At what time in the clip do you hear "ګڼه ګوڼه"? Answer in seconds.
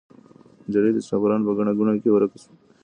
1.57-1.93